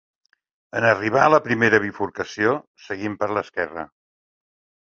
En 0.79 0.87
arribar 0.91 1.19
a 1.25 1.31
la 1.33 1.41
primera 1.49 1.81
bifurcació, 1.83 2.57
seguim 2.87 3.19
per 3.21 3.33
l'esquerra. 3.39 3.85